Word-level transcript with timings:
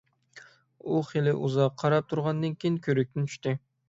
ئۇ 0.93 1.01
خېلى 1.09 1.33
ئۇزاق 1.41 1.75
قاراپ 1.83 2.07
تۇرغاندىن 2.13 2.57
كېيىن، 2.65 2.81
كۆۋرۈكتىن 2.89 3.29
چۈشتى. 3.31 3.55